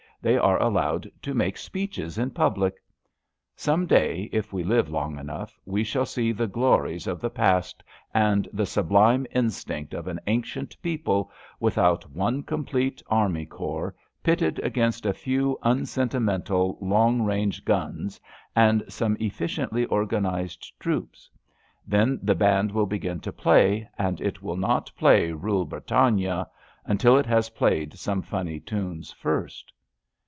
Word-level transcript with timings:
They 0.23 0.37
are 0.37 0.61
allowed 0.61 1.09
to 1.23 1.33
make 1.33 1.57
speeches 1.57 2.19
in 2.19 2.29
public. 2.29 2.75
Some 3.55 3.87
day, 3.87 4.29
if 4.31 4.53
we 4.53 4.63
live 4.63 4.87
long 4.87 5.17
enough, 5.17 5.59
we 5.65 5.83
shall 5.83 6.05
see 6.05 6.31
the 6.31 6.45
glories 6.45 7.07
of 7.07 7.19
the 7.19 7.31
past 7.31 7.83
and 8.13 8.47
the 8.53 8.67
*' 8.67 8.67
sublime 8.77 9.25
instinct 9.31 9.95
of 9.95 10.05
an 10.05 10.19
ancient 10.27 10.79
people'' 10.83 11.31
without 11.69 12.07
one 12.11 12.43
complete 12.43 13.01
army 13.07 13.47
corps, 13.47 13.95
pitted 14.21 14.59
against 14.59 15.07
a 15.07 15.13
few 15.15 15.57
unsentimental 15.63 16.77
long 16.79 17.23
range 17.23 17.65
guns 17.65 18.21
and 18.55 18.83
some 18.87 19.17
efficiently 19.19 19.87
organised 19.87 20.79
troops. 20.79 21.31
Then 21.87 22.19
the 22.21 22.35
band 22.35 22.71
will 22.73 22.85
begin 22.85 23.21
to 23.21 23.33
play, 23.33 23.89
and 23.97 24.21
it 24.21 24.43
will 24.43 24.55
not 24.55 24.91
play 24.95 25.31
Rule 25.31 25.65
Britannia 25.65 26.47
until 26.85 27.17
it 27.17 27.25
has 27.25 27.49
played 27.49 27.95
some 27.95 28.21
funny 28.21 28.59
tunes 28.59 29.11
first. 29.11 29.73